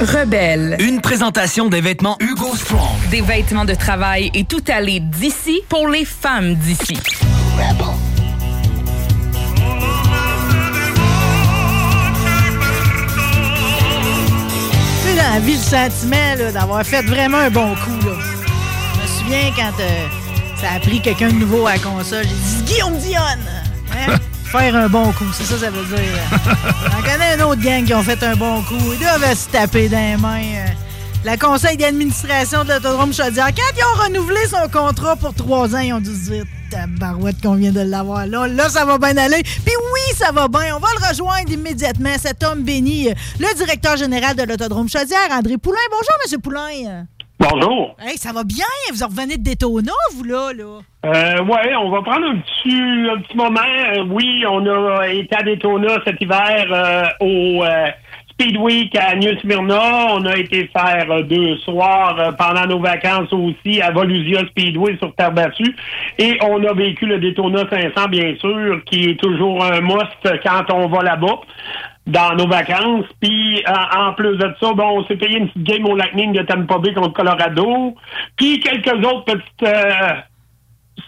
[0.00, 0.76] Rebelle.
[0.78, 3.08] Une présentation des vêtements Hugo Strong.
[3.10, 6.94] Des vêtements de travail et tout aller d'ici pour les femmes d'ici.
[6.94, 7.16] Tu
[15.02, 18.06] sais, dans la vie, le sentiment là, d'avoir fait vraiment un bon coup.
[18.06, 18.14] Là.
[18.94, 20.06] Je me souviens quand euh,
[20.60, 23.48] ça a pris quelqu'un de nouveau à la console, j'ai dit Guillaume Dionne!
[23.92, 24.16] Hein?
[24.50, 26.08] Faire un bon coup, c'est ça que ça veut dire.
[26.90, 28.78] J'en connais un autre gang qui ont fait un bon coup.
[28.94, 30.40] Ils doivent se taper dans les mains.
[30.42, 30.66] euh.
[31.24, 35.80] La conseil d'administration de l'Autodrome Chaudière, quand ils ont renouvelé son contrat pour trois ans,
[35.80, 38.26] ils ont dû se dire Tabarouette qu'on vient de l'avoir.
[38.26, 39.42] Là, là, ça va bien aller.
[39.42, 40.76] Puis oui, ça va bien.
[40.76, 45.28] On va le rejoindre immédiatement, cet homme béni, euh, le directeur général de l'Autodrome Chaudière,
[45.30, 45.76] André Poulain.
[45.90, 46.40] Bonjour, M.
[46.40, 47.04] Poulain.
[47.40, 47.94] Bonjour.
[48.00, 48.64] Hey, ça va bien?
[48.92, 50.50] Vous revenez de Daytona, vous, là?
[50.52, 50.80] là?
[51.06, 53.60] Euh, ouais, on va prendre un petit, un petit moment.
[53.60, 57.86] Euh, oui, on a été à Daytona cet hiver euh, au euh,
[58.32, 60.14] Speed Week à New Smyrna.
[60.14, 65.30] On a été faire deux soirs pendant nos vacances aussi à Volusia Speedway sur terre
[65.30, 65.76] battue.
[66.18, 70.72] Et on a vécu le Daytona 500, bien sûr, qui est toujours un must quand
[70.72, 71.38] on va là-bas
[72.08, 73.06] dans nos vacances.
[73.20, 76.32] Puis en, en plus de ça, bon, on s'est payé une petite game au Lightning
[76.32, 77.94] de Tampa Bay contre Colorado.
[78.36, 80.14] Puis quelques autres petites euh,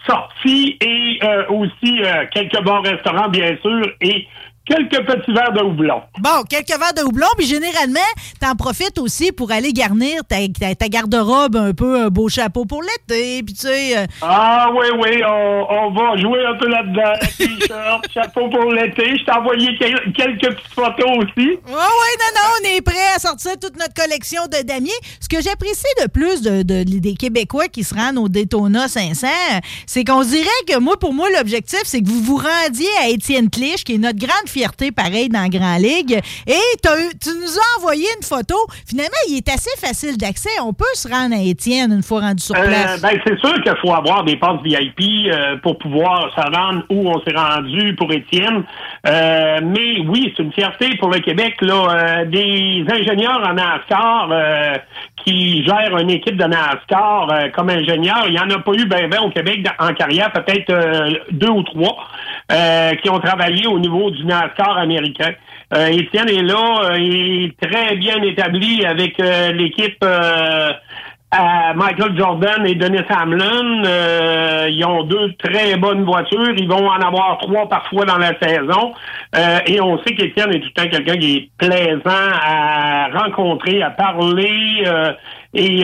[0.05, 4.27] sorties et euh, aussi euh, quelques bons restaurants, bien sûr, et
[4.65, 6.01] quelques petits verres de houblon.
[6.19, 7.99] Bon, quelques verres de houblon, puis généralement,
[8.39, 12.65] t'en profites aussi pour aller garnir ta, ta- ta garde-robe un peu, un beau chapeau
[12.65, 13.97] pour l'été, puis tu sais...
[13.97, 17.27] euh, Ah oui, oui, on, on va jouer un peu là-dedans.
[17.37, 19.17] T-shirt, chapeau pour l'été.
[19.17, 21.47] Je t'ai envoyé quel- quelques petites photos aussi.
[21.47, 24.91] Ouais, ouais, non, non, on est prêt à sortir toute notre collection de damiers.
[25.19, 29.27] Ce que j'apprécie de plus de, de- des Québécois qui se rendent au Daytona 500,
[29.85, 33.49] c'est qu'on dirait que moi, pour moi, l'objectif, c'est que vous vous rendiez à Étienne
[33.49, 37.79] Clich, qui est notre grande fierté, pareil, dans la Grand Ligue, et tu nous as
[37.79, 38.55] envoyé une photo.
[38.87, 40.49] Finalement, il est assez facile d'accès.
[40.63, 43.01] On peut se rendre à Étienne une fois rendu sur Euh, place.
[43.01, 47.09] ben, c'est sûr qu'il faut avoir des passes VIP euh, pour pouvoir se rendre où
[47.09, 48.63] on s'est rendu pour Étienne.
[49.07, 51.55] Euh, mais oui, c'est une fierté pour le Québec.
[51.61, 54.75] Là, Euh, des ingénieurs en NASCAR euh,
[55.23, 58.85] qui gèrent une équipe de NASCAR euh, comme ingénieur, il n'y en a pas eu
[58.85, 61.97] ben, ben au Québec en carrière, peut-être euh, deux ou trois
[62.51, 65.31] euh, qui ont travaillé au niveau du NASCAR américain.
[65.73, 70.03] Euh, Étienne est là, euh, il est très bien établi avec euh, l'équipe
[71.75, 73.83] Michael Jordan et Dennis Hamlin.
[73.85, 76.53] Euh, ils ont deux très bonnes voitures.
[76.57, 78.93] Ils vont en avoir trois parfois dans la saison.
[79.37, 83.81] Euh, et on sait qu'Étienne est tout le temps quelqu'un qui est plaisant à rencontrer,
[83.81, 84.83] à parler.
[84.85, 85.13] euh,
[85.53, 85.83] et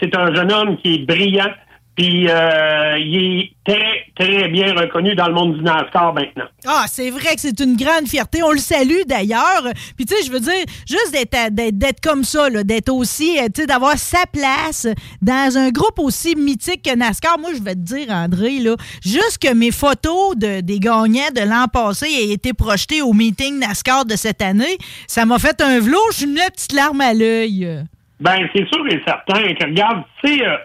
[0.00, 1.50] c'est un jeune homme qui est brillant.
[1.96, 6.46] Puis euh, il est très, très bien reconnu dans le monde du NASCAR maintenant.
[6.66, 8.42] Ah, c'est vrai que c'est une grande fierté.
[8.42, 9.62] On le salue d'ailleurs.
[9.96, 13.66] Puis tu sais, je veux dire, juste d'être comme ça, d'être aussi, euh, tu sais,
[13.66, 14.86] d'avoir sa place
[15.20, 17.38] dans un groupe aussi mythique que NASCAR.
[17.38, 18.74] Moi, je vais te dire, André, là,
[19.04, 23.58] juste que mes photos de, des gagnants de l'an passé aient été projetées au meeting
[23.58, 26.08] NASCAR de cette année, ça m'a fait un velours.
[26.12, 27.84] Je suis une petite larme à l'œil.
[28.22, 30.56] Ben, c'est sûr et certain que, regarde, tu sais, euh,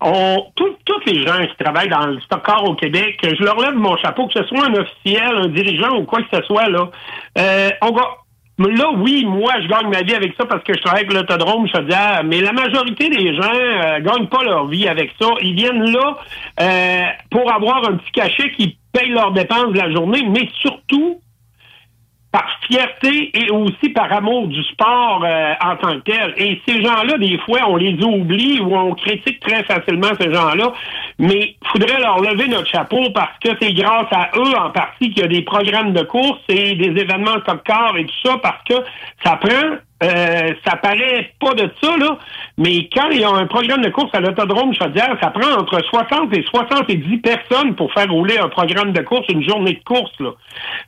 [0.00, 3.74] on, tous les gens qui travaillent dans le stock car au Québec, je leur lève
[3.74, 6.90] mon chapeau, que ce soit un officiel, un dirigeant ou quoi que ce soit, là.
[7.38, 8.02] Euh, on va.
[8.58, 11.66] Là, oui, moi, je gagne ma vie avec ça parce que je travaille avec l'autodrome
[11.66, 15.28] Chaudière, mais la majorité des gens euh, gagnent pas leur vie avec ça.
[15.40, 16.16] Ils viennent là
[16.60, 21.22] euh, pour avoir un petit cachet qui paye leurs dépenses de la journée, mais surtout
[22.32, 26.34] par fierté et aussi par amour du sport euh, en tant que tel.
[26.36, 30.72] Et ces gens-là, des fois, on les oublie ou on critique très facilement ces gens-là.
[31.20, 35.10] Mais il faudrait leur lever notre chapeau parce que c'est grâce à eux en partie
[35.10, 38.38] qu'il y a des programmes de course et des événements top car et tout ça
[38.42, 38.74] parce que
[39.22, 42.16] ça prend euh, ça paraît pas de ça, là,
[42.56, 45.78] mais quand il y a un programme de course à l'autodrome Chaudière, ça prend entre
[45.84, 50.12] 60 et 70 personnes pour faire rouler un programme de course, une journée de course.
[50.20, 50.30] Là.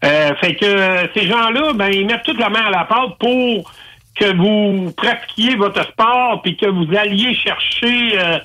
[0.06, 3.18] Euh, fait que euh, ces gens-là, ben, ils mettent toute la main à la pâte
[3.18, 3.70] pour
[4.14, 8.38] que vous pratiquiez votre sport puis que vous alliez chercher euh,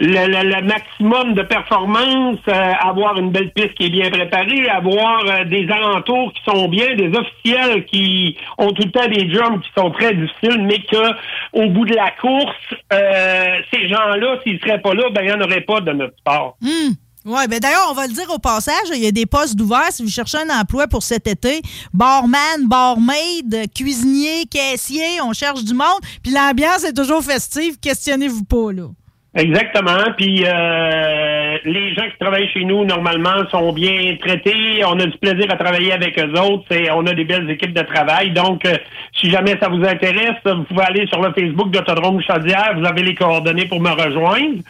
[0.00, 5.44] le, maximum de performance, euh, avoir une belle piste qui est bien préparée, avoir euh,
[5.44, 9.70] des alentours qui sont bien, des officiels qui ont tout le temps des jumps qui
[9.76, 11.12] sont très difficiles, mais que
[11.52, 12.56] au bout de la course,
[12.92, 16.16] euh, ces gens-là, s'ils seraient pas là, ben il n'y en aurait pas de notre
[16.18, 16.56] sport.
[16.60, 16.92] Hmm.
[17.26, 19.88] Oui, ben d'ailleurs, on va le dire au passage, il y a des postes d'ouvert
[19.90, 21.60] si vous cherchez un emploi pour cet été.
[21.92, 26.00] Barman, barmaid, cuisinier, caissier, on cherche du monde.
[26.22, 28.84] Puis l'ambiance est toujours festive, questionnez-vous pas, là.
[29.32, 30.12] Exactement.
[30.16, 34.84] Puis euh, les gens qui travaillent chez nous normalement sont bien traités.
[34.84, 36.64] On a du plaisir à travailler avec eux autres.
[36.68, 38.32] C'est- on a des belles équipes de travail.
[38.32, 38.74] Donc, euh,
[39.12, 42.74] si jamais ça vous intéresse, vous pouvez aller sur le Facebook d'Autodrome Chaudière.
[42.76, 44.62] Vous avez les coordonnées pour me rejoindre.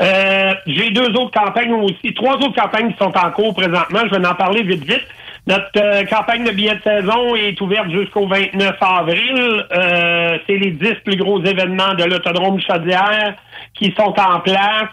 [0.00, 4.00] Euh, J'ai deux autres campagnes aussi, trois autres campagnes qui sont en cours présentement.
[4.10, 5.06] Je vais en parler vite vite.
[5.46, 9.66] Notre euh, campagne de billets de saison est ouverte jusqu'au 29 avril.
[9.72, 13.34] Euh, C'est les 10 plus gros événements de l'autodrome Chaudière
[13.74, 14.88] qui sont en place.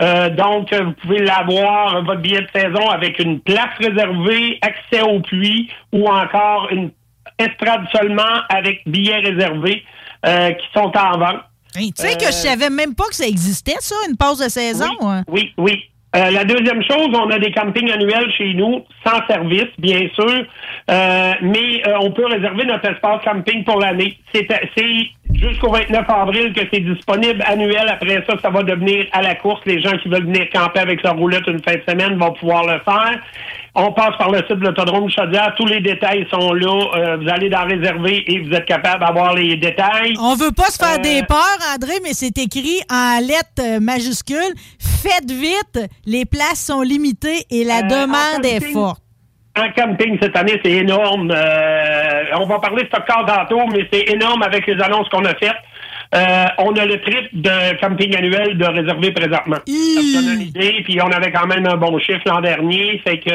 [0.00, 5.20] Euh, donc, vous pouvez l'avoir, votre billet de saison, avec une place réservée, accès au
[5.20, 6.90] puits ou encore une
[7.38, 9.84] estrade seulement avec billets réservés
[10.24, 11.40] qui sont en vente.
[11.76, 14.48] Hey, tu sais que je savais même pas que ça existait, ça, une pause de
[14.48, 14.86] saison.
[15.02, 15.22] hein?
[15.28, 15.84] Oui, oui.
[16.16, 20.44] Euh, la deuxième chose, on a des campings annuels chez nous, sans service, bien sûr,
[20.90, 24.18] euh, mais euh, on peut réserver notre espace camping pour l'année.
[24.34, 24.48] C'est
[25.34, 27.88] jusqu'au 29 avril que c'est disponible annuel.
[27.88, 29.60] Après ça, ça va devenir à la course.
[29.66, 32.64] Les gens qui veulent venir camper avec leur roulette une fin de semaine vont pouvoir
[32.64, 33.20] le faire.
[33.76, 35.54] On passe par le site de l'autodrome Chaudière.
[35.56, 36.66] Tous les détails sont là.
[36.96, 40.14] Euh, vous allez dans réserver et vous êtes capable d'avoir les détails.
[40.20, 41.38] On veut pas se faire Euh, des peurs,
[41.72, 44.54] André, mais c'est écrit en lettres majuscules.
[45.02, 49.02] Faites vite, les places sont limitées et la Euh, demande est forte.
[49.58, 51.32] En camping cette année, c'est énorme.
[51.34, 55.24] Euh, on va parler de stock car tantôt, mais c'est énorme avec les annonces qu'on
[55.24, 55.54] a faites.
[56.14, 59.58] Euh, on a le triple de camping annuel de réservé présentement.
[59.66, 60.82] Ça donne une idée.
[60.84, 63.00] Puis on avait quand même un bon chiffre l'an dernier.
[63.04, 63.30] Fait que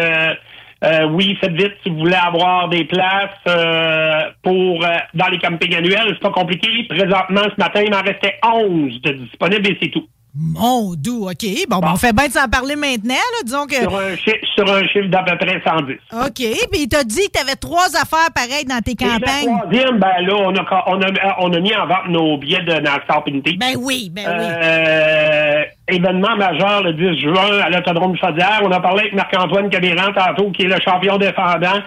[0.83, 5.39] euh, oui, faites vite si vous voulez avoir des places euh, pour euh, dans les
[5.39, 6.09] campings annuels.
[6.09, 6.67] C'est pas compliqué.
[6.89, 10.07] Présentement, ce matin, il m'en restait 11 de disponibles et c'est tout.
[10.37, 11.45] Mon doux, OK.
[11.69, 13.43] Bon, ben, on fait bien de s'en parler maintenant, là.
[13.45, 13.75] Disons que.
[13.75, 14.15] Sur un,
[14.55, 15.93] sur un chiffre d'à peu près 110.
[16.25, 16.33] OK.
[16.71, 19.57] Puis il t'a dit que tu avais trois affaires pareilles dans tes Et la campagnes.
[19.59, 22.73] troisième, ben là, on a, on a, on a mis en vente nos billets de
[22.73, 23.55] NASCAR Pinty.
[23.57, 24.45] Ben oui, ben oui.
[24.45, 28.61] Euh, événement majeur le 10 juin à l'Autodrome Chaudière.
[28.63, 31.81] On a parlé avec Marc-Antoine Caméran tantôt, qui est le champion défendant.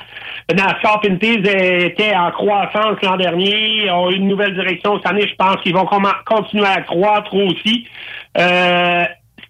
[0.55, 3.85] NASCAR Pinties était en croissance l'an dernier.
[3.85, 5.27] Ils ont eu une nouvelle direction cette année.
[5.29, 5.87] Je pense qu'ils vont
[6.25, 7.87] continuer à croître aussi.
[8.39, 9.05] Euh,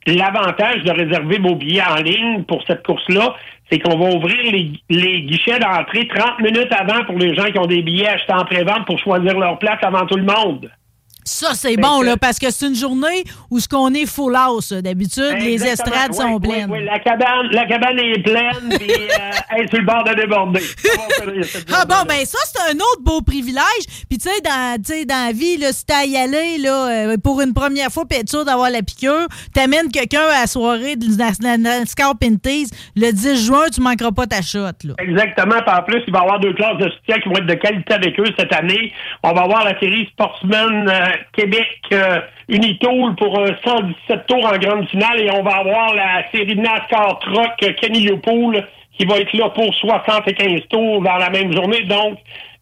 [0.08, 3.34] L'avantage de réserver vos billets en ligne pour cette course-là,
[3.70, 7.58] c'est qu'on va ouvrir les, les guichets d'entrée 30 minutes avant pour les gens qui
[7.58, 10.70] ont des billets achetés en pré-vente pour choisir leur place avant tout le monde.
[11.28, 14.72] Ça, c'est bon, là, parce que c'est une journée où ce qu'on est full house.
[14.72, 16.70] D'habitude, les estrades Oui, sont oui, pleines.
[16.70, 20.14] oui, la cabane, la cabane est pleine, puis euh, elle est sur le bord de
[20.14, 20.60] déborder.
[21.72, 23.62] Ah bon, ben ça, c'est un autre beau privilège.
[24.08, 27.40] Puis tu sais, dans, dans la vie, là, si t'as y aller là, euh, pour
[27.42, 31.06] une première fois, puis être sûr d'avoir la piqûre, t'amènes quelqu'un à la soirée de
[31.58, 34.58] NASCAR Pinties, le 10 juin, tu manqueras pas ta shot.
[34.84, 34.94] Là.
[34.98, 35.56] Exactement.
[35.66, 37.54] Puis en plus, il va y avoir deux classes de soutien qui vont être de
[37.54, 38.92] qualité avec eux cette année.
[39.22, 42.20] On va avoir la série Sportsman euh, Québec euh,
[43.16, 47.52] pour euh, 117 tours en grande finale et on va avoir la série NASCAR Truck
[47.62, 48.64] euh, Kenny Leopold
[48.98, 51.82] qui va être là pour 75 tours dans la même journée.
[51.84, 52.18] Donc,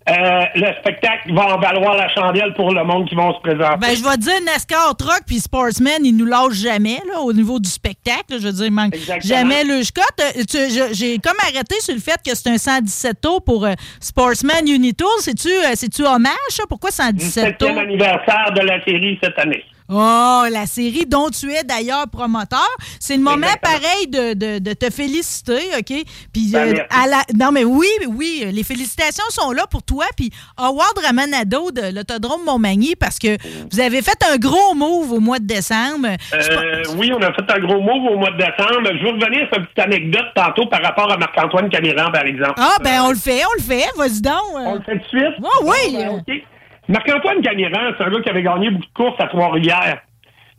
[0.09, 3.79] euh, le spectacle va en valoir la chandelle pour le monde qui vont se présenter.
[3.81, 7.59] Ben, je vais dire, NASCAR Truck puis Sportsman, ils nous lâchent jamais là, au niveau
[7.59, 8.25] du spectacle.
[8.31, 8.37] là.
[8.39, 9.35] Je veux dire, il manque Exactement.
[9.35, 10.55] jamais le cote.
[10.55, 14.67] Euh, J'ai comme arrêté sur le fait que c'est un 117 tours pour euh, Sportsman
[14.69, 15.09] Unitool.
[15.21, 16.63] C'est-tu euh, hommage, ça?
[16.69, 17.69] Pourquoi 117 tours?
[17.71, 19.65] 17e anniversaire de la série cette année.
[19.89, 22.67] Oh, la série dont tu es d'ailleurs promoteur.
[22.99, 23.79] C'est le moment Exactement.
[23.81, 26.05] pareil de, de, de te féliciter, OK?
[26.33, 26.83] Puis, Ben, euh, merci.
[26.91, 30.07] à la, non, mais oui, oui, les félicitations sont là pour toi.
[30.17, 33.37] Puis, Howard Ramanado de l'Autodrome Montmagny, parce que
[33.71, 36.09] vous avez fait un gros move au mois de décembre.
[36.35, 38.89] Euh, oui, on a fait un gros move au mois de décembre.
[38.93, 42.55] Je veux revenir sur une petite anecdote tantôt par rapport à Marc-Antoine Caméran, par exemple.
[42.59, 43.87] Ah, ben, on le fait, on le fait.
[43.97, 44.35] Vas-y donc.
[44.57, 44.65] euh.
[44.67, 45.39] On le fait tout de suite?
[45.41, 45.97] Ouais, oui.
[45.97, 46.43] Ben, OK.
[46.89, 50.01] Marc-Antoine Caméran, c'est un gars qui avait gagné beaucoup de courses à Trois-Rivières.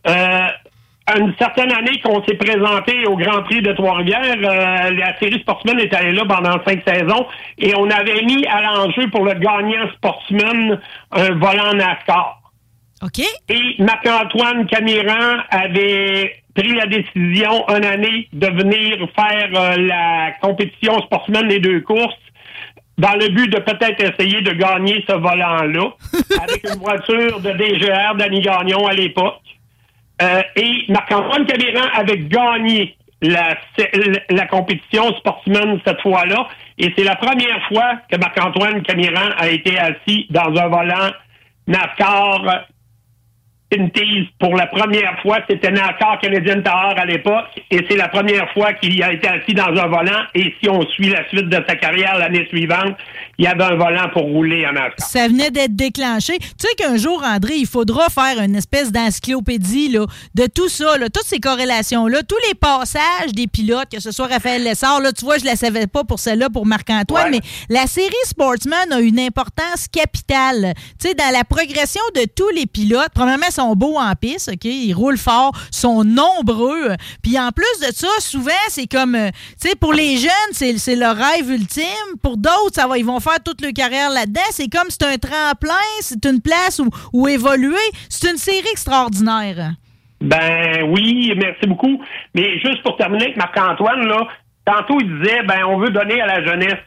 [0.08, 0.48] Euh,
[1.16, 5.80] une certaine année qu'on s'est présenté au Grand Prix de Trois-Rivières, euh, la série Sportsman
[5.80, 7.26] est allée là pendant cinq saisons
[7.58, 10.80] et on avait mis à l'enjeu pour le gagnant Sportsman
[11.12, 12.42] un volant NASCAR.
[13.04, 13.20] OK.
[13.48, 21.00] Et Marc-Antoine Camiran avait pris la décision une année de venir faire euh, la compétition
[21.04, 22.16] Sportsman des deux courses
[22.98, 25.94] dans le but de peut-être essayer de gagner ce volant-là
[26.42, 29.42] avec une voiture de DGR d'Annie Gagnon à l'époque.
[30.22, 33.56] Euh, et Marc-Antoine Camiran avait gagné la,
[34.30, 36.48] la compétition Sportsman cette fois-là.
[36.80, 41.12] Et c'est la première fois que Marc-Antoine Camiran a été assis dans un volant
[41.68, 42.66] NASCAR
[43.70, 45.40] Pinties pour la première fois.
[45.50, 47.46] C'était NASCAR Canadian Tower à l'époque.
[47.70, 50.24] Et c'est la première fois qu'il a été assis dans un volant.
[50.34, 52.96] Et si on suit la suite de sa carrière l'année suivante,
[53.38, 55.08] il y avait un volant pour rouler en NASCAR.
[55.08, 56.38] Ça venait d'être déclenché.
[56.40, 60.06] Tu sais qu'un jour, André, il faudra faire une espèce d'encyclopédie là,
[60.36, 64.28] de tout ça, là, toutes ces corrélations-là, tous les passages des pilotes, que ce soit
[64.28, 67.42] Raphaël Lessard, là, tu vois, je ne la savais pas pour celle-là, pour Marc-Antoine, mais
[67.70, 70.74] la série Sportsman a une importance capitale.
[71.00, 74.66] Tu sais, dans la progression de tous les pilotes, premièrement, sont beaux en piste, OK?
[74.66, 76.96] Ils roulent fort, sont nombreux.
[77.22, 79.30] Puis en plus de ça, souvent, c'est comme, euh,
[79.62, 82.18] tu sais, pour les jeunes, c'est, leur rêve ultime.
[82.22, 84.50] Pour d'autres, ça va, ils vont faire toute leur carrière là-dedans.
[84.52, 87.76] C'est comme, c'est un tremplin, c'est une place où, où évoluer.
[88.10, 89.74] C'est une série extraordinaire.
[90.22, 92.02] Ben oui, merci beaucoup.
[92.34, 94.28] Mais juste pour terminer avec Marc-Antoine, là,
[94.66, 96.80] tantôt il disait, ben on veut donner à la jeunesse.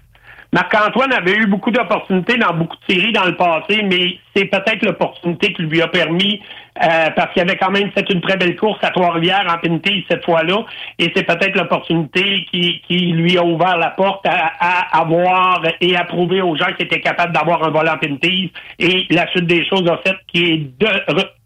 [0.53, 4.85] Marc-Antoine avait eu beaucoup d'opportunités dans beaucoup de séries dans le passé, mais c'est peut-être
[4.85, 6.43] l'opportunité qui lui a permis,
[6.83, 10.05] euh, parce qu'il avait quand même fait une très belle course à Trois-Rivières en Pinty
[10.11, 10.65] cette fois-là,
[10.99, 15.95] et c'est peut-être l'opportunité qui, qui lui a ouvert la porte à, à avoir et
[15.97, 19.65] à prouver aux gens qu'il était capable d'avoir un volant Pinty, et la suite des
[19.67, 20.89] choses a fait qui est, de,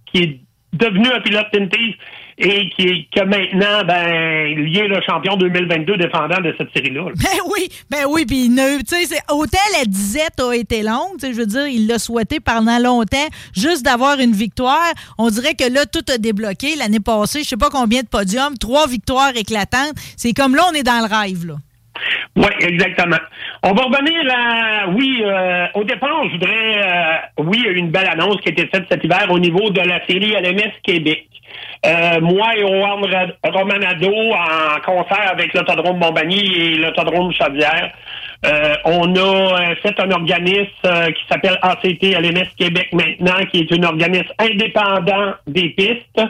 [0.06, 0.40] qui est
[0.72, 1.96] devenu un pilote Pinty
[2.38, 7.04] et qui maintenant, ben, il est le champion 2022 défendant de cette série-là.
[7.16, 11.46] Ben oui, ben oui, puis tu sais, autant la disette a été longue, je veux
[11.46, 13.26] dire, il l'a souhaité pendant longtemps,
[13.56, 14.92] juste d'avoir une victoire.
[15.18, 16.76] On dirait que là, tout a débloqué.
[16.76, 19.94] L'année passée, je sais pas combien de podiums, trois victoires éclatantes.
[20.16, 21.54] C'est comme là, on est dans le rêve, là.
[22.36, 23.18] Oui, exactement.
[23.62, 28.40] On va revenir à, oui, euh, au départ, je voudrais, euh, oui, une belle annonce
[28.40, 31.28] qui a été faite cet hiver au niveau de la série LMS Québec.
[31.86, 37.92] Euh, moi et Owen Romanado, en concert avec l'Autodrome Montmagny et l'Autodrome Chaudière,
[38.84, 44.32] on a fait un organisme qui s'appelle ACT LMS Québec maintenant, qui est un organisme
[44.38, 46.20] indépendant des pistes,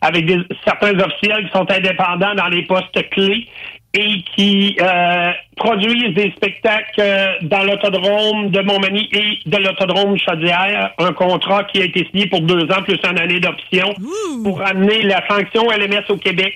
[0.00, 0.26] avec
[0.64, 3.46] certains officiels qui sont indépendants dans les postes clés
[3.94, 10.92] et qui euh, produisent des spectacles euh, dans l'autodrome de Montmagny et de l'autodrome Chaudière.
[10.98, 13.94] Un contrat qui a été signé pour deux ans plus une année d'option
[14.42, 16.54] pour ramener la sanction LMS au Québec,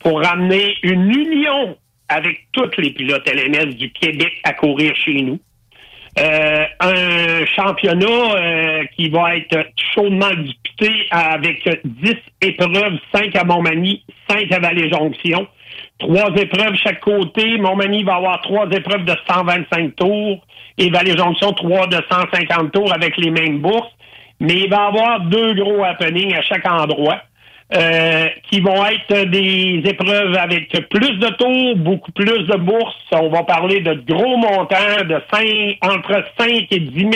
[0.00, 1.76] pour ramener une union
[2.08, 5.38] avec tous les pilotes LMS du Québec à courir chez nous.
[6.18, 14.04] Euh, un championnat euh, qui va être chaudement disputé avec 10 épreuves, 5 à Montmagny,
[14.28, 15.46] 5 à Vallée-Jonction
[15.98, 17.58] trois épreuves chaque côté.
[17.58, 20.44] Montmagny va avoir trois épreuves de 125 tours
[20.78, 23.92] et Vallée-Jonction, trois de 150 tours avec les mêmes bourses.
[24.40, 27.22] Mais il va y avoir deux gros happenings à chaque endroit.
[27.74, 32.94] Euh, qui vont être des épreuves avec plus de tours, beaucoup plus de bourses.
[33.12, 37.12] On va parler de gros montants, de 5, entre 5 et 10 000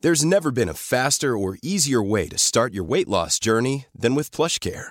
[0.00, 4.16] There's never been a faster or easier way to start your weight loss journey than
[4.16, 4.90] with PlushCare.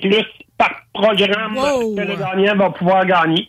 [0.00, 0.24] Plus
[0.56, 1.94] par programme Wow.
[1.94, 3.48] que le gagnant va pouvoir gagner.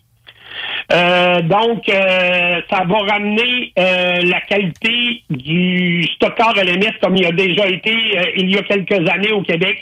[0.92, 7.32] Euh, donc, euh, ça va ramener euh, la qualité du stockard LMS comme il a
[7.32, 9.78] déjà été euh, il y a quelques années au Québec.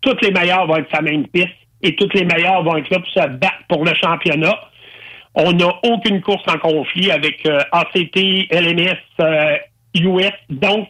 [0.00, 1.48] Toutes les meilleurs vont être sa même piste.
[1.82, 4.58] et toutes les meilleures vont être là pour se battre pour le championnat.
[5.34, 8.16] On n'a aucune course en conflit avec euh, ACT,
[8.50, 9.56] LMS, euh,
[10.00, 10.32] US.
[10.48, 10.88] Donc,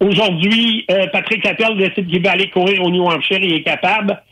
[0.00, 3.40] aujourd'hui, euh, Patrick Lapierre décide qu'il va aller courir au New Hampshire.
[3.42, 4.22] Il est capable.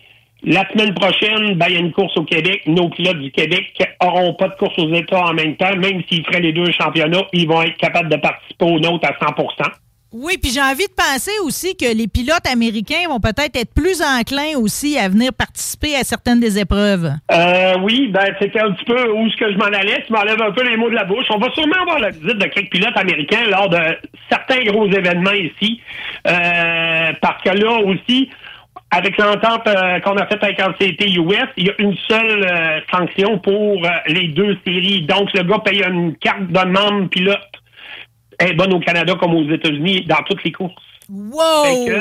[0.42, 2.62] La semaine prochaine, ben, il y a une course au Québec.
[2.66, 5.74] Nos pilotes du Québec auront pas de course aux États en même temps.
[5.76, 9.12] Même s'ils feraient les deux championnats, ils vont être capables de participer aux nôtres à
[9.12, 9.44] 100%
[10.12, 14.02] Oui, puis j'ai envie de penser aussi que les pilotes américains vont peut-être être plus
[14.02, 17.10] enclins aussi à venir participer à certaines des épreuves.
[17.32, 20.04] Euh, oui, ben c'était un petit peu où ce que je m'en allais.
[20.06, 21.26] Tu m'enlèves un peu les mots de la bouche.
[21.30, 23.80] On va sûrement avoir la visite de quelques pilotes américains lors de
[24.28, 25.80] certains gros événements ici.
[26.28, 28.28] Euh, parce que là aussi,
[28.90, 32.80] avec l'entente euh, qu'on a faite avec LCT US, il y a une seule euh,
[32.90, 35.02] sanction pour euh, les deux séries.
[35.02, 37.38] Donc, le gars paye une carte de membre pilote.
[38.38, 40.74] Elle est bonne au Canada comme aux États-Unis dans toutes les courses.
[41.08, 41.86] Wow!
[41.86, 41.98] Que,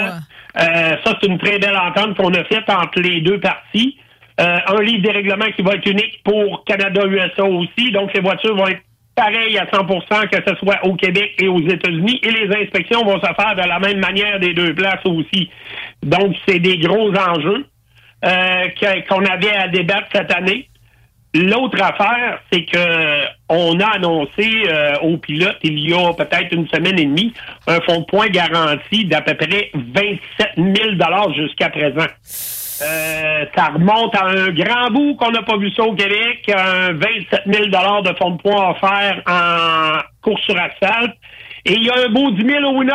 [0.58, 3.98] ça, c'est une très belle entente qu'on a faite entre les deux parties.
[4.38, 7.92] Un livre des règlements qui va être unique pour Canada-USA aussi.
[7.92, 8.85] Donc, les voitures vont être
[9.16, 12.20] pareilles à 100% que ce soit au Québec et aux États-Unis.
[12.22, 15.50] Et les inspections vont se faire de la même manière des deux places aussi.
[16.04, 17.66] Donc, c'est des gros enjeux
[18.26, 18.68] euh,
[19.10, 20.70] qu'on avait à débattre cette année.
[21.34, 26.68] L'autre affaire, c'est que on a annoncé euh, aux pilotes il y a peut-être une
[26.70, 27.34] semaine et demie
[27.68, 32.08] un fonds de points garanti d'à peu près 27 000 jusqu'à présent.
[32.82, 36.94] Euh, ça remonte à un grand bout qu'on n'a pas vu ça au Québec, un
[36.94, 41.16] 27 000 de fonds de points offerts en course sur asphalte.
[41.66, 42.92] Et il y a un beau 10 000 au winner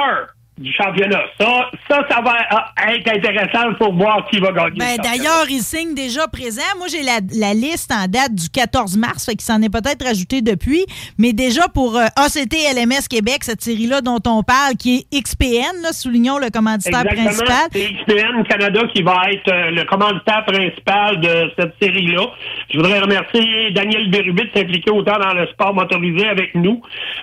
[0.61, 1.23] du championnat.
[1.41, 4.79] Ça, ça, ça va euh, être intéressant pour voir qui va gagner.
[4.79, 4.97] Ben.
[5.03, 6.61] D'ailleurs, il signe déjà présent.
[6.77, 10.05] Moi, j'ai la, la liste en date du 14 mars, fait qu'il s'en est peut-être
[10.05, 10.85] rajouté depuis.
[11.19, 15.81] Mais déjà, pour euh, ACT LMS Québec, cette série-là dont on parle, qui est XPN,
[15.83, 17.27] là, soulignons le commanditaire Exactement.
[17.27, 17.69] principal.
[17.73, 22.27] C'est XPN Canada qui va être euh, le commanditaire principal de cette série-là.
[22.71, 26.83] Je voudrais remercier Daniel Bérubit de s'impliquer autant dans le sport motorisé avec nous.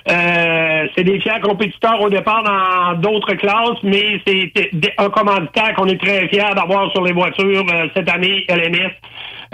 [0.10, 4.51] Euh, c'est des fiers compétiteurs au départ dans d'autres classes, mais c'est
[4.98, 8.91] un commanditaire qu'on est très fiers d'avoir sur les voitures euh, cette année, LMS.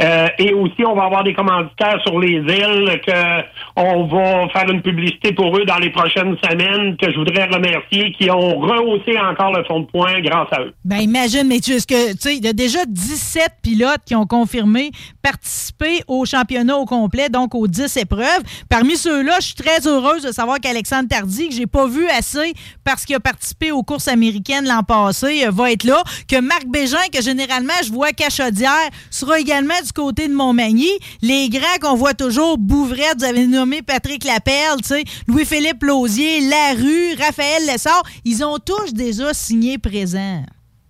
[0.02, 3.42] Euh, et aussi, on va avoir des commanditaires sur les îles que
[3.76, 8.12] on va faire une publicité pour eux dans les prochaines semaines que je voudrais remercier,
[8.12, 10.74] qui ont rehaussé encore le fond de points grâce à eux.
[10.86, 16.02] Ben imagine, mais tu sais, il y a déjà 17 pilotes qui ont confirmé participer
[16.08, 18.44] au championnat au complet, donc aux 10 épreuves.
[18.70, 22.54] Parmi ceux-là, je suis très heureuse de savoir qu'Alexandre Tardy, que j'ai pas vu assez
[22.84, 26.04] parce qu'il a participé aux courses américaines l'an passé, euh, va être là.
[26.28, 30.90] Que Marc Bégin, que généralement je vois qu'à Chaudière, sera également du côté de Montmagny.
[31.22, 34.80] Les grands qu'on voit toujours, Bouvrette, vous avez nommé Patrick Lapelle,
[35.28, 40.44] Louis-Philippe Lausier, Larue, Raphaël Lessard, ils ont tous déjà signé présent.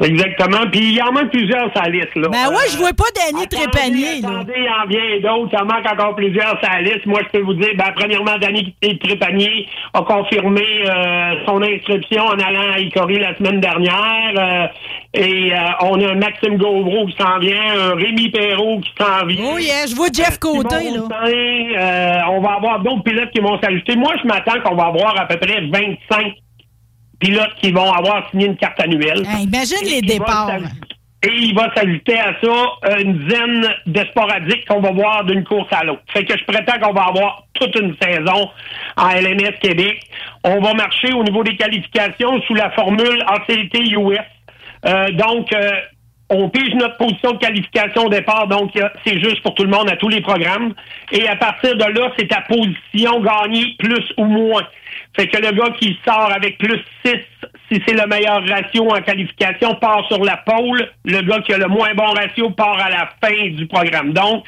[0.03, 0.69] Exactement.
[0.71, 2.15] Puis il y en manque plusieurs la liste.
[2.15, 2.27] Là.
[2.29, 4.19] Ben ouais, je vois pas Danny Trépanier.
[4.23, 5.49] Attendez, il en vient d'autres.
[5.53, 7.05] Il en manque encore plusieurs la liste.
[7.05, 12.39] Moi, je peux vous dire, ben, premièrement, Danny Trépanier a confirmé euh, son inscription en
[12.39, 14.33] allant à Icori la semaine dernière.
[14.35, 14.67] Euh,
[15.13, 19.25] et euh, on a un Maxime Gauvreau qui s'en vient, un Rémi Perrault qui s'en
[19.25, 19.45] vient.
[19.53, 21.01] Oh yeah, je vois Jeff Côté, là.
[21.27, 23.95] Euh, on va avoir d'autres pilotes qui vont s'ajouter.
[23.95, 26.33] Moi, je m'attends qu'on va avoir à peu près 25
[27.23, 29.23] pilotes qui vont avoir signé une carte annuelle.
[29.27, 30.51] Hey, imagine Et les départs.
[31.25, 32.49] Et il va s'ajouter à ça
[32.89, 36.01] euh, une dizaine de sporadiques qu'on va voir d'une course à l'autre.
[36.12, 38.49] Fait que je prétends qu'on va avoir toute une saison
[38.97, 40.01] en LMS Québec.
[40.43, 44.19] On va marcher au niveau des qualifications sous la formule ACT US.
[44.86, 45.71] Euh, donc, euh,
[46.29, 49.69] on pige notre position de qualification au départ, donc a- c'est juste pour tout le
[49.69, 50.73] monde à tous les programmes.
[51.13, 54.63] Et à partir de là, c'est ta position gagnée plus ou moins.
[55.15, 57.13] Fait que le gars qui sort avec plus 6,
[57.71, 60.89] si c'est le meilleur ratio en qualification, part sur la pole.
[61.06, 64.13] Le gars qui a le moins bon ratio part à la fin du programme.
[64.13, 64.45] Donc,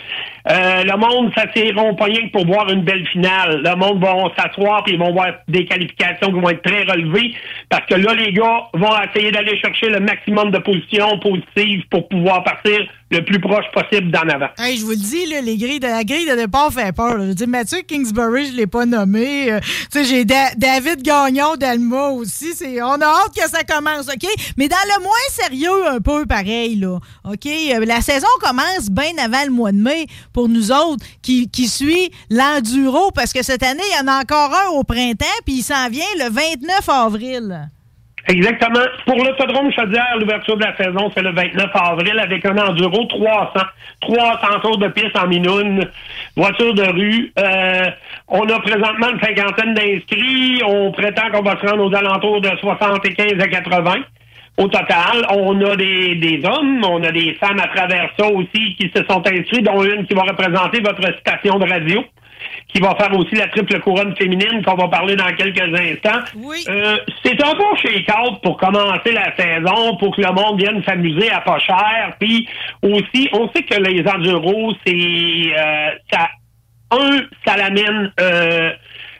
[0.49, 3.61] euh, le monde s'assiront pas rien que pour voir une belle finale.
[3.63, 7.33] Le monde va s'asseoir puis ils vont voir des qualifications qui vont être très relevées
[7.69, 12.07] parce que là, les gars vont essayer d'aller chercher le maximum de positions positives pour
[12.09, 12.87] pouvoir partir
[13.19, 14.47] le plus proche possible d'en avant.
[14.59, 17.17] Je vous le dis, là, les grilles de, la grille de départ fait peur.
[17.19, 19.51] Je dire, Mathieu Kingsbury, je l'ai pas nommé.
[19.51, 19.59] Euh,
[19.93, 22.53] j'ai Da- David Gagnon d'Alma aussi.
[22.81, 24.27] On a hâte que ça commence, OK?
[24.57, 26.99] Mais dans le moins sérieux, un peu pareil, là.
[27.23, 27.45] OK?
[27.45, 31.67] Euh, La saison commence bien avant le mois de mai pour nous autres qui, qui
[31.67, 35.55] suit l'enduro parce que cette année, il y en a encore un au printemps puis
[35.55, 37.69] il s'en vient le 29 avril.
[38.27, 38.79] Exactement.
[39.05, 43.51] Pour l'autodrome Chaudière, l'ouverture de la saison, c'est le 29 avril avec un enduro 300.
[44.01, 45.87] 300 tours de piste en minoune,
[46.35, 47.31] voiture de rue.
[47.37, 47.89] Euh,
[48.27, 50.61] on a présentement une cinquantaine d'inscrits.
[50.65, 53.93] On prétend qu'on va se rendre aux alentours de 75 à 80.
[54.57, 55.27] au total.
[55.29, 59.03] On a des, des hommes, on a des femmes à travers ça aussi qui se
[59.03, 62.03] sont inscrits, dont une qui va représenter votre station de radio
[62.67, 66.21] qui va faire aussi la triple couronne féminine qu'on va parler dans quelques instants.
[66.69, 71.29] Euh, c'est un bon shake-out pour commencer la saison, pour que le monde vienne s'amuser
[71.31, 72.15] à pas cher.
[72.19, 72.47] Puis
[72.81, 76.29] aussi, on sait que les enduros, c'est euh, ça
[76.91, 78.71] un, ça l'amène euh,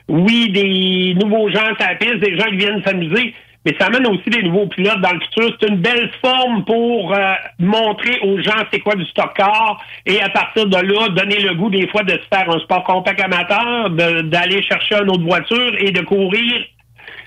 [0.08, 3.34] oui, des nouveaux gens à la piste, des gens qui viennent s'amuser,
[3.66, 5.56] mais ça amène aussi des nouveaux pilotes dans le futur.
[5.60, 10.22] C'est une belle forme pour euh, montrer aux gens c'est quoi du stock car et
[10.22, 13.20] à partir de là, donner le goût des fois de se faire un sport compact
[13.20, 16.64] amateur, d'aller chercher une autre voiture et de courir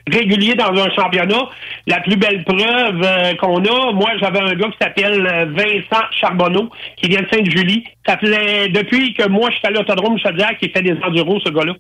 [0.10, 1.50] régulier dans un championnat.
[1.88, 6.06] La plus belle preuve euh, qu'on a, moi j'avais un gars qui s'appelle euh, Vincent
[6.12, 7.84] Charbonneau, qui vient de Sainte-Julie.
[8.08, 11.50] Ça faisait depuis que moi je suis à l'autodrome Chaudière qui fait des enduros, ce
[11.50, 11.74] gars-là.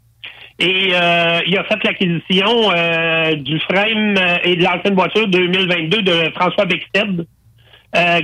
[0.60, 6.02] Et euh, il a fait l'acquisition euh, du frame euh, et de l'ancienne voiture 2022
[6.02, 7.26] de François Bexted,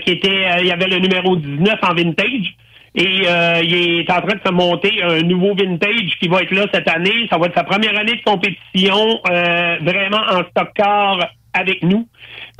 [0.04, 2.56] qui était, il y avait le numéro 19 en vintage.
[2.98, 3.24] Et
[3.64, 6.88] il est en train de se monter un nouveau vintage qui va être là cette
[6.88, 7.28] année.
[7.30, 9.20] Ça va être sa première année de compétition
[9.82, 11.18] vraiment en stock car
[11.54, 12.08] avec nous.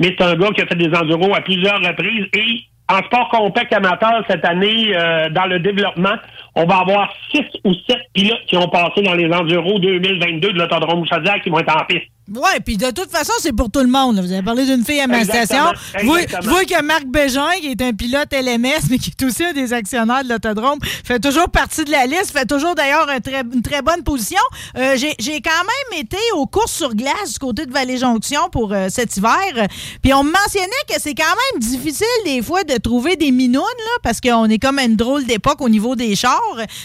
[0.00, 3.28] Mais c'est un gars qui a fait des enduros à plusieurs reprises et en sport
[3.30, 4.92] compact amateur cette année,
[5.32, 6.14] dans le développement,
[6.54, 10.58] on va avoir six ou sept pilotes qui ont passé dans les enduros 2022 de
[10.58, 12.06] l'autodrome Chaudière qui vont être en piste.
[12.28, 14.18] Oui, puis de toute façon, c'est pour tout le monde.
[14.20, 15.72] Vous avez parlé d'une fille à ma station.
[16.02, 16.12] Vous
[16.50, 19.72] voyez que Marc Bégin, qui est un pilote LMS, mais qui est aussi un des
[19.72, 23.08] actionnaires de l'autodrome, fait toujours partie de la liste, fait toujours d'ailleurs
[23.54, 24.40] une très bonne position.
[24.76, 28.88] Euh, J'ai quand même été aux courses sur glace du côté de Vallée-Jonction pour euh,
[28.90, 29.68] cet hiver.
[30.02, 33.62] Puis on me mentionnait que c'est quand même difficile des fois de trouver des minounes,
[33.62, 36.40] là, parce qu'on est comme à une drôle d'époque au niveau des chars.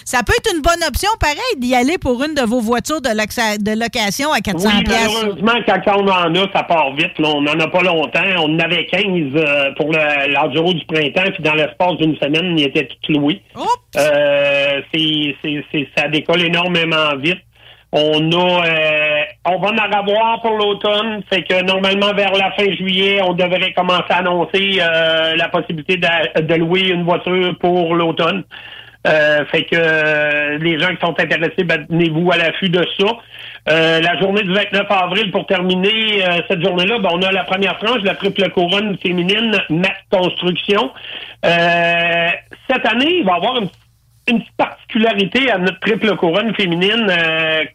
[0.05, 3.79] Ça peut être une bonne option, pareil, d'y aller pour une de vos voitures de,
[3.79, 7.11] location à 400 oui, malheureusement, quand on en a, ça part vite.
[7.19, 8.19] On n'en a pas longtemps.
[8.37, 12.65] On en avait 15 euh, pour l'enduro du printemps, puis dans l'espace d'une semaine, il
[12.65, 13.41] était tout loué.
[13.97, 14.81] Euh,
[15.97, 17.41] ça décolle énormément vite.
[17.93, 21.23] On a, euh, on va en avoir pour l'automne.
[21.29, 24.79] C'est que normalement vers la fin juillet, on devrait commencer à annoncer
[25.35, 28.43] la possibilité de, louer une voiture pour l'automne.
[29.07, 33.07] Euh, fait que les gens qui sont intéressés, ben, tenez-vous à l'affût de ça.
[33.69, 37.77] Euh, la journée du 29 avril, pour terminer cette journée-là, ben, on a la première
[37.77, 40.91] tranche, la triple couronne féminine Mat Construction.
[41.43, 43.69] cette année, il va y avoir une,
[44.25, 47.07] petite particularité à notre triple couronne féminine.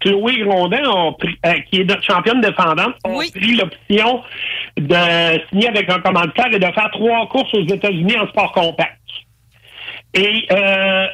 [0.01, 1.13] Chloé Grondin,
[1.71, 4.23] qui est notre championne défendante, a pris l'option
[4.77, 8.97] de signer avec un commanditaire et de faire trois courses aux États-Unis en sport compact.
[10.17, 11.07] Et euh,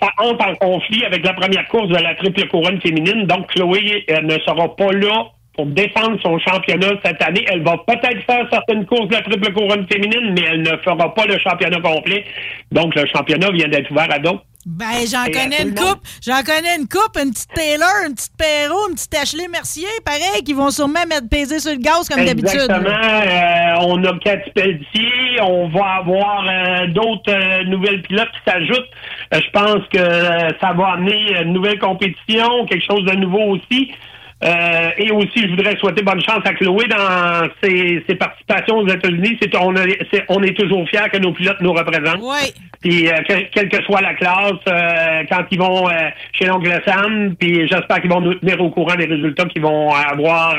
[0.00, 3.26] ça entre en conflit avec la première course de la triple couronne féminine.
[3.26, 7.44] Donc, Chloé ne sera pas là pour défendre son championnat cette année.
[7.48, 11.14] Elle va peut-être faire certaines courses de la triple couronne féminine, mais elle ne fera
[11.14, 12.24] pas le championnat complet.
[12.72, 14.44] Donc, le championnat vient d'être ouvert à d'autres.
[14.66, 16.00] Ben, j'en connais une coupe.
[16.26, 20.42] J'en connais une coupe, une petite Taylor, une petite Perrault, une petite Ashley Mercier, pareil,
[20.44, 22.62] qui vont sûrement mettre peser sur le gaz comme d'habitude.
[22.62, 22.90] Exactement.
[22.90, 25.40] Euh, on a Cathy Pelletier.
[25.40, 28.90] On va avoir euh, d'autres euh, nouvelles pilotes qui s'ajoutent.
[29.32, 33.92] je pense que ça va amener une nouvelle compétition, quelque chose de nouveau aussi.
[34.44, 39.38] Euh, et aussi, je voudrais souhaiter bonne chance à Chloé dans ses, participations aux États-Unis.
[39.40, 39.74] C'est, on,
[40.28, 42.20] on, est toujours fiers que nos pilotes nous représentent.
[42.20, 42.52] Oui.
[42.82, 45.88] Puis, euh, quelle que soit la classe, euh, quand ils vont
[46.32, 49.90] chez l'oncle Sam, puis j'espère qu'ils vont nous tenir au courant des résultats qu'ils vont
[49.90, 50.56] avoir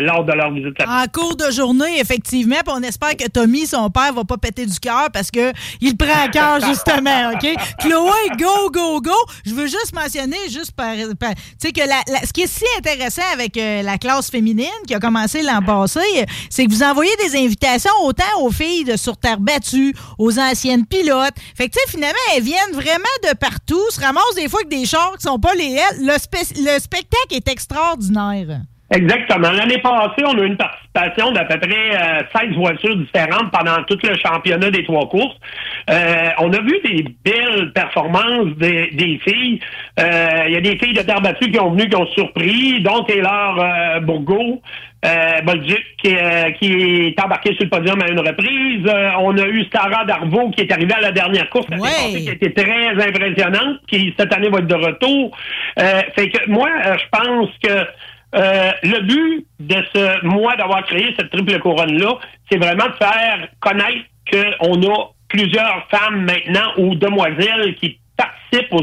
[0.00, 0.74] lors de leur visite.
[0.88, 2.56] En cours de journée, effectivement.
[2.64, 5.96] Puis on espère que Tommy, son père, va pas péter du cœur parce que il
[5.96, 7.32] prend à cœur, justement.
[7.34, 7.46] OK?
[7.80, 9.12] Chloé, go, go, go.
[9.44, 10.94] Je veux juste mentionner, juste par.
[10.94, 11.04] tu
[11.58, 12.93] sais, que la, ce qui est si intéressant,
[13.32, 16.00] avec euh, la classe féminine qui a commencé l'an passé,
[16.50, 20.86] c'est que vous envoyez des invitations autant aux filles de sur terre battue, aux anciennes
[20.86, 21.34] pilotes.
[21.54, 24.70] Fait que, tu sais, finalement, elles viennent vraiment de partout, se ramassent des fois avec
[24.78, 28.62] des chars qui sont pas les Le, le spectacle est extraordinaire.
[28.94, 29.50] Exactement.
[29.50, 31.90] L'année passée, on a eu une participation d'à peu près
[32.32, 35.36] 16 euh, voitures différentes pendant tout le championnat des trois courses.
[35.90, 39.58] Euh, on a vu des belles performances des, filles.
[39.98, 42.80] Euh, il y a des filles de terre battue qui ont venu, qui ont surpris,
[42.82, 44.62] dont Taylor euh, Bourgo.
[45.44, 46.16] Bolduc qui,
[46.58, 48.90] qui, est embarqué sur le podium à une reprise.
[49.20, 52.88] on a eu Sarah Darvaux qui est arrivée à la dernière course, qui était très
[52.88, 55.36] impressionnante, qui cette année va être de retour.
[55.76, 57.86] fait que moi, je pense que
[58.34, 62.18] euh, le but de ce mois d'avoir créé cette triple couronne-là,
[62.50, 64.04] c'est vraiment de faire connaître
[64.60, 68.82] qu'on a plusieurs femmes maintenant ou demoiselles qui participent participent au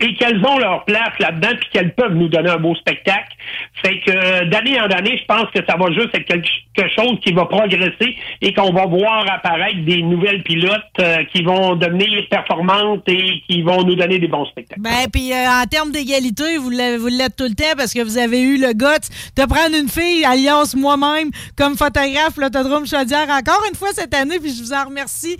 [0.00, 3.36] et qu'elles ont leur place là-dedans puis qu'elles peuvent nous donner un beau spectacle.
[3.84, 7.32] Fait que d'année en année, je pense que ça va juste être quelque chose qui
[7.32, 13.02] va progresser et qu'on va voir apparaître des nouvelles pilotes euh, qui vont devenir performantes
[13.08, 14.80] et qui vont nous donner des bons spectacles.
[14.80, 18.40] Ben, puis euh, en termes d'égalité, vous l'êtes tout le temps parce que vous avez
[18.40, 23.76] eu le guts de prendre une fille, alliance moi-même, comme photographe l'autodrome Chaudière encore une
[23.76, 25.36] fois cette année, puis je vous en remercie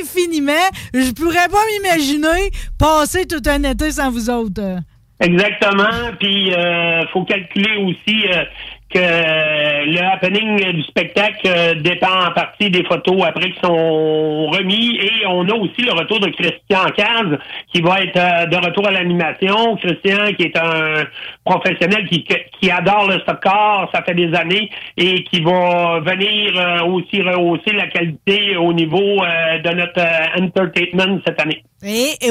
[0.00, 0.52] infiniment.
[0.94, 4.80] Je pourrais pas m'imaginer passer tout un été sans vous autres.
[5.20, 6.16] Exactement.
[6.18, 8.44] Puis il euh, faut calculer aussi euh,
[8.88, 14.96] que le happening du spectacle euh, dépend en partie des photos après qui sont remis
[14.96, 17.38] et on a aussi le retour de Christian Caz
[17.70, 19.76] qui va être de retour à l'animation.
[19.76, 21.04] Christian qui est un
[21.50, 22.24] professionnel qui,
[22.60, 27.22] qui adore le stock car, ça fait des années et qui va venir euh, aussi
[27.22, 30.00] rehausser la qualité au niveau de notre
[30.40, 31.64] entertainment cette année.
[31.82, 32.30] Et, et,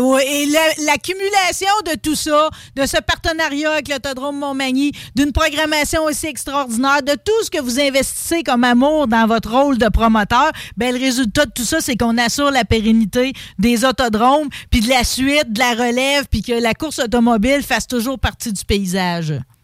[0.86, 7.14] l'accumulation de tout ça, de ce partenariat avec l'Autodrome Montmagny, d'une programmation aussi extraordinaire, de
[7.14, 11.46] tout ce que vous investissez comme amour dans votre rôle de promoteur, ben, le résultat
[11.46, 15.60] de tout ça, c'est qu'on assure la pérennité des autodromes, puis de la suite, de
[15.60, 19.09] la relève, puis que la course automobile fasse toujours partie du paysage.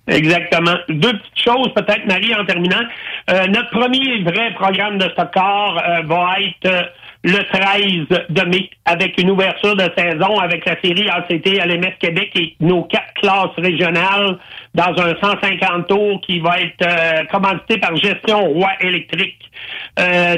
[0.07, 0.75] Exactement.
[0.87, 2.83] Deux petites choses, peut-être, Marie, en terminant.
[3.31, 6.65] Euh, notre premier vrai programme de stock car euh, va être...
[6.65, 6.83] Euh,
[7.27, 12.29] le 13 de mai avec une ouverture de saison avec la série ACT LMS Québec
[12.35, 14.37] et nos quatre classes régionales
[14.75, 19.39] dans un 150 tours qui va être commandité par Gestion Roi électrique.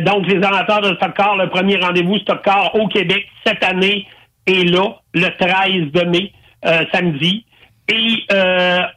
[0.06, 4.08] Donc, les amateurs de Stockcar, le premier rendez-vous Stockcar au Québec cette année
[4.46, 6.32] est là, le 13 de mai,
[6.94, 7.44] samedi.
[7.90, 8.26] Et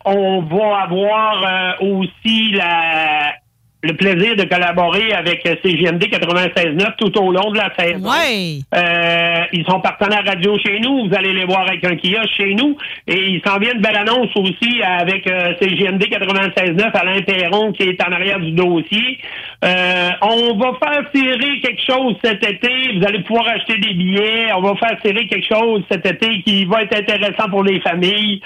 [0.05, 3.40] on va avoir aussi la
[3.83, 8.11] le plaisir de collaborer avec CGMD 96.9 tout au long de la saison.
[8.11, 8.59] Ouais.
[8.75, 11.09] Euh, ils sont partenaires radio chez nous.
[11.09, 12.77] Vous allez les voir avec un kiosque chez nous.
[13.07, 17.85] Et il s'en vient une belle annonce aussi avec euh, CGMD 96.9 Alain Perron qui
[17.85, 19.19] est en arrière du dossier.
[19.65, 22.99] Euh, on va faire tirer quelque chose cet été.
[22.99, 24.53] Vous allez pouvoir acheter des billets.
[24.57, 28.43] On va faire tirer quelque chose cet été qui va être intéressant pour les familles.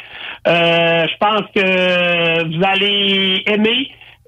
[0.46, 3.90] Euh, je pense que vous allez aimer.